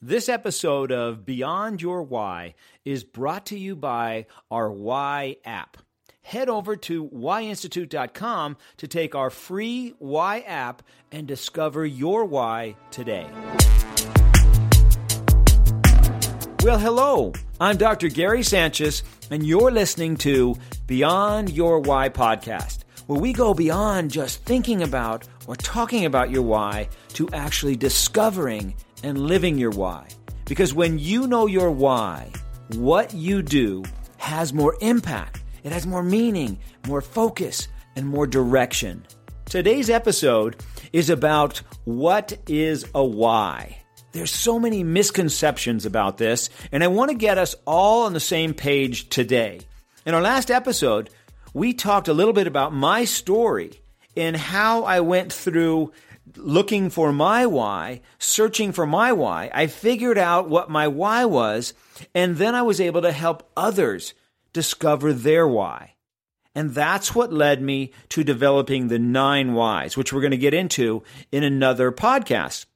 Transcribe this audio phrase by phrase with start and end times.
[0.00, 2.54] This episode of Beyond Your Why
[2.84, 5.76] is brought to you by our Why app.
[6.22, 13.26] Head over to whyinstitute.com to take our free Why app and discover your why today.
[16.62, 17.32] Well, hello.
[17.60, 18.06] I'm Dr.
[18.08, 19.02] Gary Sanchez,
[19.32, 20.54] and you're listening to
[20.86, 26.42] Beyond Your Why podcast, where we go beyond just thinking about or talking about your
[26.42, 30.08] why to actually discovering and living your why.
[30.44, 32.30] Because when you know your why,
[32.74, 33.84] what you do
[34.16, 39.04] has more impact, it has more meaning, more focus, and more direction.
[39.44, 40.56] Today's episode
[40.92, 43.78] is about what is a why.
[44.12, 48.20] There's so many misconceptions about this, and I want to get us all on the
[48.20, 49.60] same page today.
[50.06, 51.10] In our last episode,
[51.52, 53.72] we talked a little bit about my story
[54.16, 55.92] and how I went through
[56.36, 61.74] looking for my why, searching for my why, I figured out what my why was,
[62.14, 64.14] and then I was able to help others
[64.52, 65.94] discover their why.
[66.54, 70.54] And that's what led me to developing the nine whys, which we're going to get
[70.54, 72.66] into in another podcast.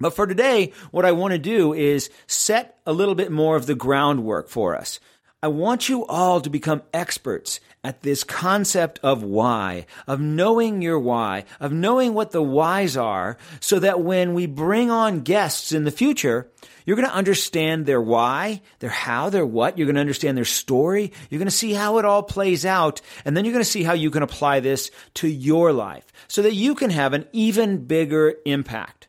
[0.00, 3.66] But for today, what I want to do is set a little bit more of
[3.66, 5.00] the groundwork for us.
[5.40, 10.98] I want you all to become experts at this concept of why, of knowing your
[10.98, 15.84] why, of knowing what the whys are, so that when we bring on guests in
[15.84, 16.50] the future,
[16.84, 19.78] you're going to understand their why, their how, their what.
[19.78, 21.12] You're going to understand their story.
[21.30, 23.00] You're going to see how it all plays out.
[23.24, 26.42] And then you're going to see how you can apply this to your life so
[26.42, 29.06] that you can have an even bigger impact.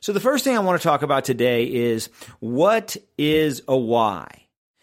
[0.00, 2.08] So the first thing I want to talk about today is
[2.40, 4.39] what is a why?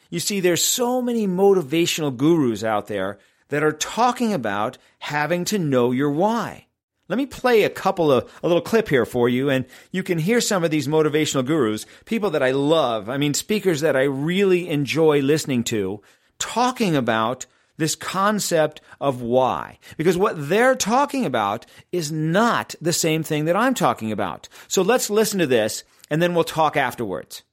[0.10, 3.20] You see, there's so many motivational gurus out there
[3.50, 6.66] that are talking about having to know your why.
[7.10, 10.20] Let me play a couple of, a little clip here for you and you can
[10.20, 13.10] hear some of these motivational gurus, people that I love.
[13.10, 16.02] I mean, speakers that I really enjoy listening to
[16.38, 17.46] talking about
[17.78, 19.80] this concept of why.
[19.96, 24.50] Because what they're talking about is not the same thing that I'm talking about.
[24.68, 27.44] So let's listen to this and then we'll talk afterwards.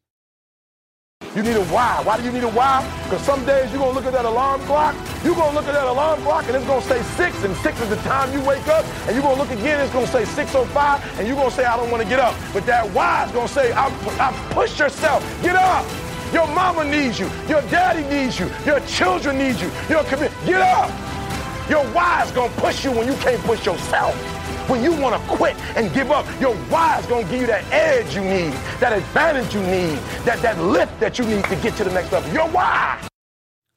[1.35, 2.01] You need a why.
[2.05, 2.87] Why do you need a why?
[3.03, 4.95] Because some days you're going to look at that alarm clock.
[5.25, 7.57] You're going to look at that alarm clock and it's going to say 6 and
[7.57, 8.85] 6 is the time you wake up.
[9.07, 11.57] And you're going to look again, it's going to say 6.05 and you're going to
[11.57, 12.37] say, I don't want to get up.
[12.53, 13.89] But that why is going to say, I,
[14.21, 15.25] I push yourself.
[15.43, 15.85] Get up.
[16.33, 17.29] Your mama needs you.
[17.49, 18.49] Your daddy needs you.
[18.65, 19.73] Your children need you.
[19.89, 20.37] Your community.
[20.47, 20.89] Get up.
[21.69, 24.15] Your why is going to push you when you can't push yourself.
[24.67, 27.47] When you want to quit and give up, your why is going to give you
[27.49, 31.57] that edge you need, that advantage you need, that, that lift that you need to
[31.57, 32.33] get to the next level.
[32.33, 33.07] Your why.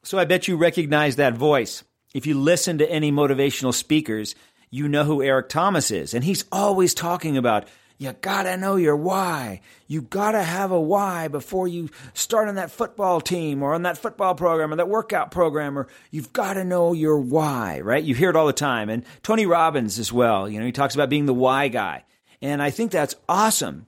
[0.04, 1.84] So I bet you recognize that voice.
[2.14, 4.34] If you listen to any motivational speakers,
[4.70, 6.14] you know who Eric Thomas is.
[6.14, 9.60] And he's always talking about you gotta know your why.
[9.88, 13.98] You gotta have a why before you start on that football team or on that
[13.98, 18.02] football program or that workout program or you've gotta know your why, right?
[18.02, 18.88] You hear it all the time.
[18.88, 22.04] And Tony Robbins as well, you know, he talks about being the why guy.
[22.40, 23.86] And I think that's awesome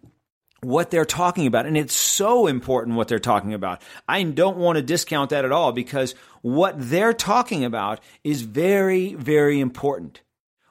[0.60, 1.66] what they're talking about.
[1.66, 3.80] And it's so important what they're talking about.
[4.08, 9.14] I don't want to discount that at all because what they're talking about is very,
[9.14, 10.20] very important.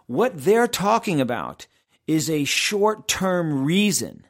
[0.08, 1.68] What they're talking about
[2.10, 4.26] is a short term reason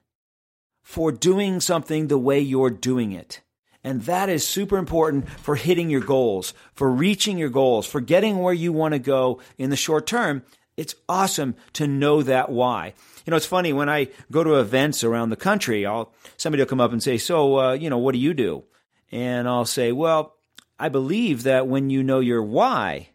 [0.81, 3.39] for doing something the way you're doing it.
[3.85, 8.39] And that is super important for hitting your goals, for reaching your goals, for getting
[8.39, 10.43] where you want to go in the short term.
[10.75, 12.95] It's awesome to know that why.
[13.25, 16.69] You know, it's funny when I go to events around the country, I'll, somebody will
[16.69, 18.65] come up and say, so, uh, you know, what do you do?
[19.09, 20.35] And I'll say, well,
[20.77, 23.11] I believe that when you know your why,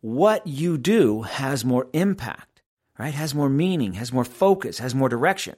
[0.00, 2.55] what you do has more impact
[2.98, 3.14] right?
[3.14, 5.56] Has more meaning, has more focus, has more direction.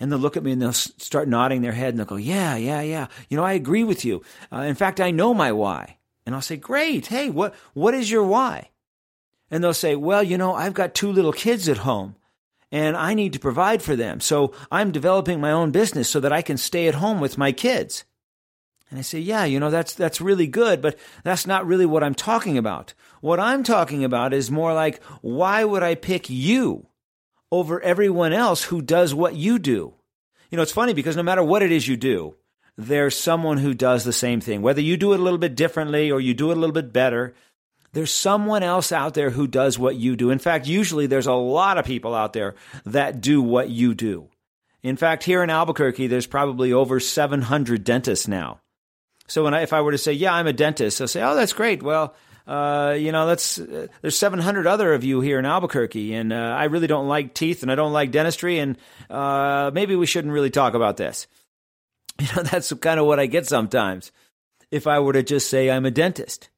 [0.00, 2.56] And they'll look at me and they'll start nodding their head and they'll go, yeah,
[2.56, 3.06] yeah, yeah.
[3.28, 4.22] You know, I agree with you.
[4.52, 5.98] Uh, in fact, I know my why.
[6.26, 7.06] And I'll say, great.
[7.06, 8.70] Hey, what, what is your why?
[9.50, 12.16] And they'll say, well, you know, I've got two little kids at home
[12.72, 14.20] and I need to provide for them.
[14.20, 17.52] So I'm developing my own business so that I can stay at home with my
[17.52, 18.04] kids.
[18.90, 22.04] And I say, yeah, you know, that's, that's really good, but that's not really what
[22.04, 22.94] I'm talking about.
[23.20, 26.86] What I'm talking about is more like, why would I pick you
[27.50, 29.94] over everyone else who does what you do?
[30.50, 32.36] You know, it's funny because no matter what it is you do,
[32.76, 34.62] there's someone who does the same thing.
[34.62, 36.92] Whether you do it a little bit differently or you do it a little bit
[36.92, 37.34] better,
[37.92, 40.30] there's someone else out there who does what you do.
[40.30, 42.54] In fact, usually there's a lot of people out there
[42.84, 44.28] that do what you do.
[44.82, 48.60] In fact, here in Albuquerque, there's probably over 700 dentists now.
[49.26, 51.34] So when I, if I were to say, yeah, I'm a dentist, I'll say, oh,
[51.34, 51.82] that's great.
[51.82, 52.14] Well,
[52.46, 56.36] uh, you know, that's uh, there's 700 other of you here in Albuquerque, and uh,
[56.36, 58.76] I really don't like teeth, and I don't like dentistry, and
[59.08, 61.26] uh, maybe we shouldn't really talk about this.
[62.20, 64.12] You know, that's kind of what I get sometimes
[64.70, 66.48] if I were to just say I'm a dentist.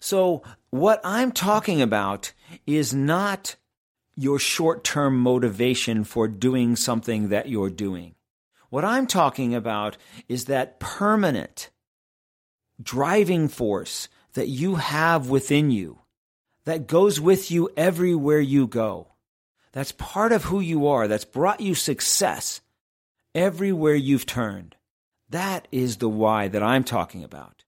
[0.00, 2.32] So, what I'm talking about
[2.66, 3.56] is not
[4.16, 8.14] your short term motivation for doing something that you're doing.
[8.70, 11.68] What I'm talking about is that permanent
[12.82, 16.00] driving force that you have within you
[16.64, 19.08] that goes with you everywhere you go.
[19.72, 21.08] That's part of who you are.
[21.08, 22.60] That's brought you success
[23.34, 24.76] everywhere you've turned.
[25.30, 27.64] That is the why that I'm talking about.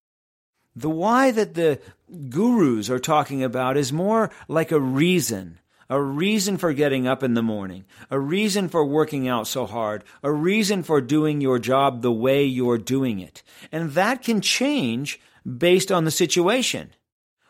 [0.75, 1.81] The why that the
[2.29, 7.35] gurus are talking about is more like a reason, a reason for getting up in
[7.35, 12.03] the morning, a reason for working out so hard, a reason for doing your job
[12.03, 13.43] the way you're doing it.
[13.71, 16.91] And that can change based on the situation.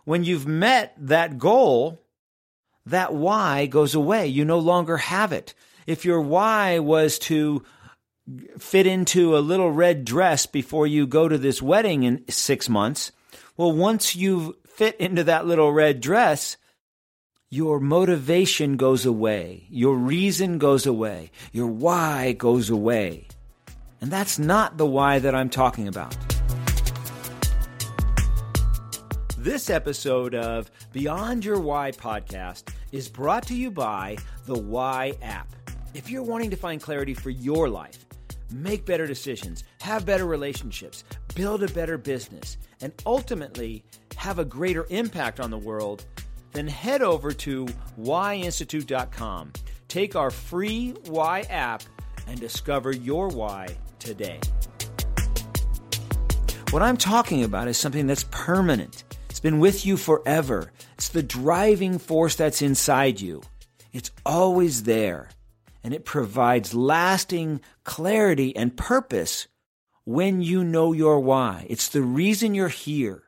[0.05, 2.03] When you've met that goal,
[2.85, 4.29] that why goes away.
[4.29, 5.55] You no longer have it.
[5.87, 7.65] If your why was to
[8.59, 13.13] fit into a little red dress before you go to this wedding in six months,
[13.57, 16.57] well, once you've fit into that little red dress,
[17.51, 19.67] your motivation goes away.
[19.71, 21.31] Your reason goes away.
[21.53, 23.29] Your why goes away.
[24.01, 26.17] And that's not the why that I'm talking about.
[29.39, 34.17] This episode of Beyond Your Why podcast is brought to you by
[34.47, 35.47] the Why app.
[35.95, 38.07] If you're wanting to find clarity for your life,
[38.53, 41.05] make better decisions, have better relationships,
[41.37, 43.85] build a better business, and ultimately
[44.17, 46.05] have a greater impact on the world,
[46.53, 47.67] then head over to
[48.01, 49.53] whyinstitute.com.
[49.89, 51.83] Take our free Why app
[52.27, 54.41] and discover your why today.
[56.71, 59.05] What I'm talking about is something that's permanent
[59.37, 60.73] it's been with you forever.
[60.95, 63.43] It's the driving force that's inside you.
[63.93, 65.29] It's always there.
[65.85, 69.47] And it provides lasting clarity and purpose
[70.07, 71.67] when you know your why.
[71.69, 73.25] It's the reason you're here.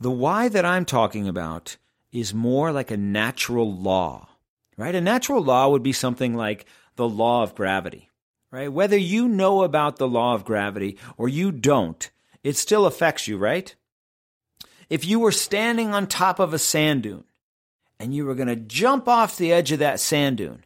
[0.00, 1.76] The why that I'm talking about
[2.12, 4.28] is more like a natural law,
[4.76, 4.94] right?
[4.94, 6.66] A natural law would be something like
[6.96, 8.10] the law of gravity,
[8.50, 8.72] right?
[8.72, 12.10] Whether you know about the law of gravity or you don't,
[12.44, 13.74] it still affects you, right?
[14.92, 17.24] if you were standing on top of a sand dune
[17.98, 20.62] and you were going to jump off the edge of that sand dune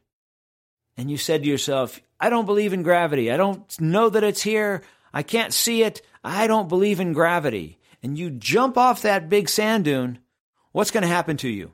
[0.96, 3.30] and you said to yourself, I don't believe in gravity.
[3.30, 4.82] I don't know that it's here.
[5.14, 6.02] I can't see it.
[6.24, 7.78] I don't believe in gravity.
[8.02, 10.18] And you jump off that big sand dune,
[10.76, 11.72] what's going to happen to you?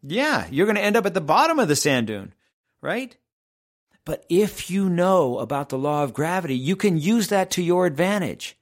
[0.00, 2.34] Yeah, you're going to end up at the bottom of the sand dune,
[2.80, 3.16] right?
[4.04, 7.84] But if you know about the law of gravity, you can use that to your
[7.84, 8.56] advantage.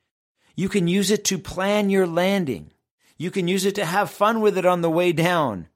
[0.56, 2.72] You can use it to plan your landing.
[3.18, 5.68] You can use it to have fun with it on the way down.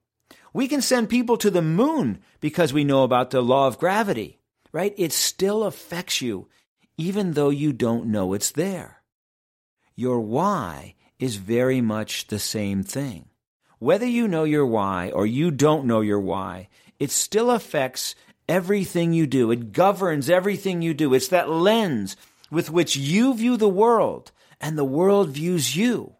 [0.51, 4.39] We can send people to the moon because we know about the law of gravity,
[4.71, 4.95] right?
[4.97, 6.47] It still affects you,
[6.97, 9.03] even though you don't know it's there.
[9.95, 13.28] Your why is very much the same thing.
[13.79, 16.67] Whether you know your why or you don't know your why,
[16.99, 18.13] it still affects
[18.47, 19.51] everything you do.
[19.51, 21.13] It governs everything you do.
[21.13, 22.17] It's that lens
[22.51, 26.15] with which you view the world and the world views you.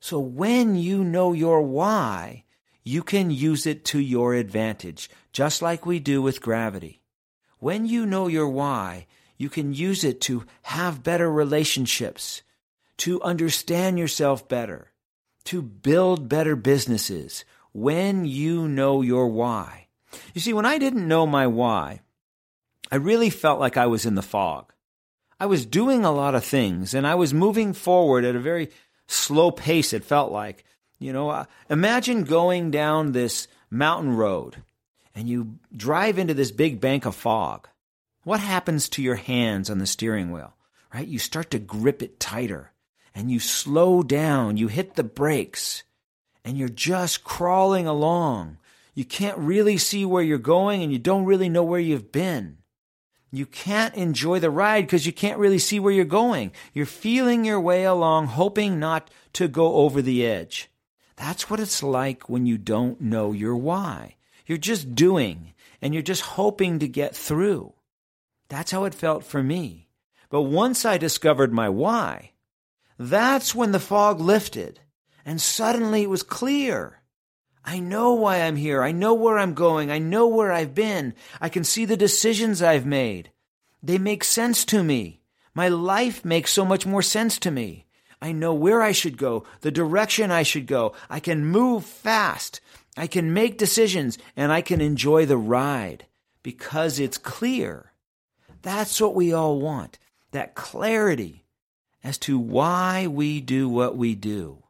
[0.00, 2.44] So when you know your why,
[2.82, 7.00] you can use it to your advantage, just like we do with gravity.
[7.58, 9.06] When you know your why,
[9.38, 12.42] you can use it to have better relationships,
[12.98, 14.92] to understand yourself better,
[15.44, 17.44] to build better businesses.
[17.72, 19.88] When you know your why.
[20.32, 22.00] You see, when I didn't know my why,
[22.90, 24.72] I really felt like I was in the fog.
[25.40, 28.70] I was doing a lot of things and I was moving forward at a very
[29.08, 30.64] slow pace, it felt like.
[30.98, 34.62] You know, uh, imagine going down this mountain road
[35.14, 37.68] and you drive into this big bank of fog.
[38.22, 40.54] What happens to your hands on the steering wheel?
[40.94, 41.06] Right?
[41.06, 42.70] You start to grip it tighter
[43.14, 45.84] and you slow down, you hit the brakes,
[46.44, 48.58] and you're just crawling along.
[48.94, 52.58] You can't really see where you're going and you don't really know where you've been.
[53.32, 56.52] You can't enjoy the ride because you can't really see where you're going.
[56.72, 60.70] You're feeling your way along, hoping not to go over the edge.
[61.16, 64.16] That's what it's like when you don't know your why.
[64.46, 67.72] You're just doing and you're just hoping to get through.
[68.48, 69.88] That's how it felt for me.
[70.30, 72.30] But once I discovered my why,
[72.98, 74.80] that's when the fog lifted
[75.24, 77.00] and suddenly it was clear.
[77.64, 78.82] I know why I'm here.
[78.82, 79.90] I know where I'm going.
[79.90, 81.14] I know where I've been.
[81.40, 83.30] I can see the decisions I've made.
[83.82, 85.20] They make sense to me.
[85.54, 87.86] My life makes so much more sense to me.
[88.20, 90.94] I know where I should go, the direction I should go.
[91.08, 92.60] I can move fast.
[92.96, 96.06] I can make decisions and I can enjoy the ride
[96.42, 97.92] because it's clear.
[98.62, 99.98] That's what we all want.
[100.32, 101.43] that clarity
[102.04, 104.62] as to why we do what we do.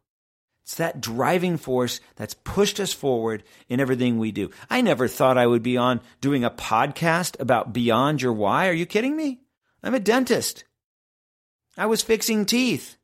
[0.62, 4.50] It's that driving force that's pushed us forward in everything we do.
[4.70, 8.68] I never thought I would be on doing a podcast about beyond your why.
[8.68, 9.40] Are you kidding me?
[9.82, 10.64] I'm a dentist.
[11.76, 12.96] I was fixing teeth.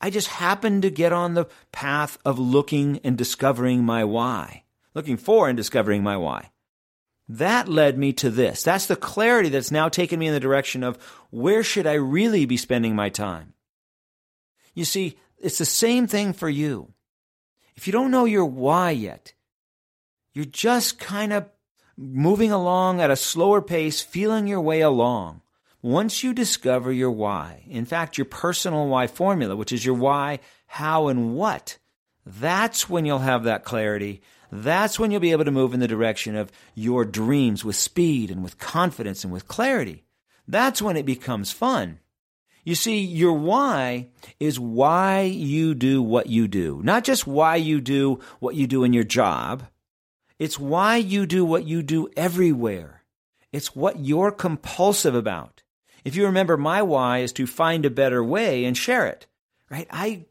[0.00, 5.16] I just happened to get on the path of looking and discovering my why, looking
[5.16, 6.51] for and discovering my why.
[7.28, 8.62] That led me to this.
[8.62, 10.98] That's the clarity that's now taken me in the direction of
[11.30, 13.54] where should I really be spending my time?
[14.74, 16.92] You see, it's the same thing for you.
[17.74, 19.34] If you don't know your why yet,
[20.34, 21.48] you're just kind of
[21.96, 25.40] moving along at a slower pace, feeling your way along.
[25.82, 30.38] Once you discover your why, in fact, your personal why formula, which is your why,
[30.66, 31.76] how, and what,
[32.24, 34.22] that's when you'll have that clarity.
[34.54, 38.30] That's when you'll be able to move in the direction of your dreams with speed
[38.30, 40.04] and with confidence and with clarity.
[40.46, 42.00] That's when it becomes fun.
[42.62, 47.80] You see, your why is why you do what you do, not just why you
[47.80, 49.64] do what you do in your job.
[50.38, 53.04] It's why you do what you do everywhere.
[53.52, 55.62] It's what you're compulsive about.
[56.04, 59.26] If you remember, my why is to find a better way and share it,
[59.70, 59.86] right?
[59.90, 60.26] I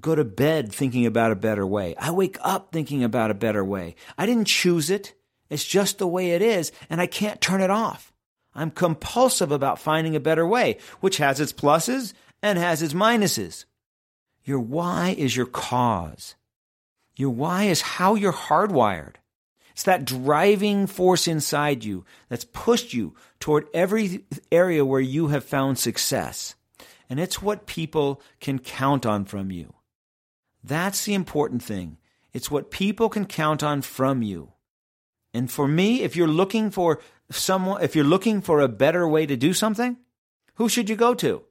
[0.00, 1.94] go to bed thinking about a better way.
[1.96, 3.94] I wake up thinking about a better way.
[4.16, 5.14] I didn't choose it.
[5.50, 8.12] It's just the way it is, and I can't turn it off.
[8.54, 13.64] I'm compulsive about finding a better way, which has its pluses and has its minuses.
[14.44, 16.34] Your why is your cause.
[17.16, 19.16] Your why is how you're hardwired.
[19.72, 25.44] It's that driving force inside you that's pushed you toward every area where you have
[25.44, 26.54] found success.
[27.08, 29.72] And it's what people can count on from you.
[30.62, 31.98] That's the important thing.
[32.32, 34.52] It's what people can count on from you.
[35.34, 37.00] And for me, if you're looking for
[37.30, 39.96] someone, if you're looking for a better way to do something,
[40.54, 41.42] who should you go to?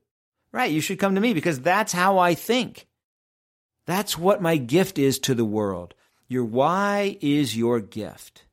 [0.52, 0.72] Right.
[0.72, 2.88] You should come to me because that's how I think.
[3.86, 5.96] That's what my gift is to the world.
[6.28, 8.46] Your why is your gift.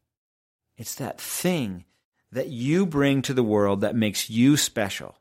[0.76, 1.84] It's that thing
[2.32, 5.18] that you bring to the world that makes you special.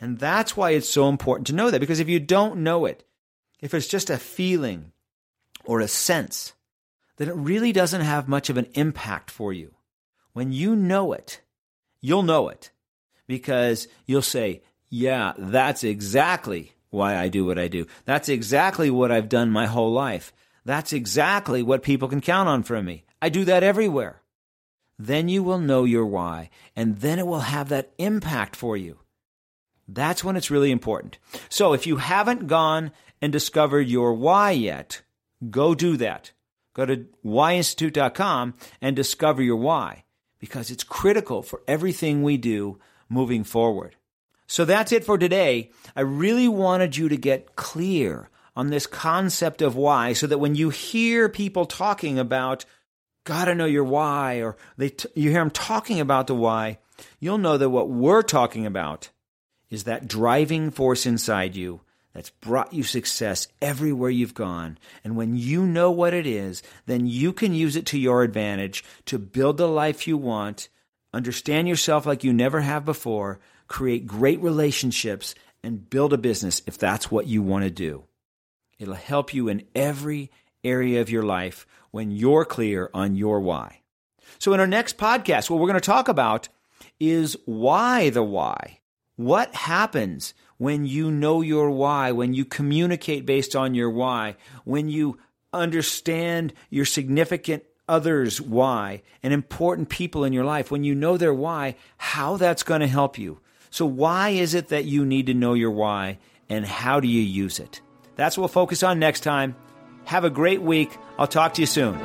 [0.00, 3.04] And that's why it's so important to know that because if you don't know it,
[3.62, 4.92] if it's just a feeling
[5.64, 6.52] or a sense,
[7.16, 9.74] then it really doesn't have much of an impact for you.
[10.32, 11.40] When you know it,
[12.00, 12.70] you'll know it
[13.26, 17.86] because you'll say, yeah, that's exactly why I do what I do.
[18.04, 20.32] That's exactly what I've done my whole life.
[20.64, 23.04] That's exactly what people can count on from me.
[23.20, 24.20] I do that everywhere.
[24.98, 28.98] Then you will know your why, and then it will have that impact for you.
[29.88, 31.18] That's when it's really important.
[31.48, 32.92] So if you haven't gone
[33.22, 35.00] and discovered your why yet,
[35.48, 36.32] go do that.
[36.74, 40.04] Go to whyinstitute.com and discover your why
[40.38, 43.94] because it's critical for everything we do moving forward.
[44.46, 45.70] So that's it for today.
[45.94, 50.54] I really wanted you to get clear on this concept of why so that when
[50.54, 52.64] you hear people talking about
[53.24, 56.78] gotta know your why or they t- you hear them talking about the why
[57.20, 59.10] you'll know that what we're talking about
[59.70, 61.80] is that driving force inside you
[62.12, 64.78] that's brought you success everywhere you've gone.
[65.02, 68.84] And when you know what it is, then you can use it to your advantage
[69.06, 70.68] to build the life you want,
[71.12, 76.76] understand yourself like you never have before, create great relationships, and build a business if
[76.76, 78.04] that's what you want to do.
[78.78, 80.30] It'll help you in every
[80.64, 83.80] area of your life when you're clear on your why.
[84.38, 86.48] So, in our next podcast, what we're going to talk about
[86.98, 88.80] is why the why.
[89.16, 94.88] What happens when you know your why, when you communicate based on your why, when
[94.88, 95.18] you
[95.52, 101.34] understand your significant others' why and important people in your life, when you know their
[101.34, 103.40] why, how that's going to help you.
[103.70, 106.18] So, why is it that you need to know your why
[106.48, 107.80] and how do you use it?
[108.16, 109.56] That's what we'll focus on next time.
[110.04, 110.96] Have a great week.
[111.18, 111.98] I'll talk to you soon.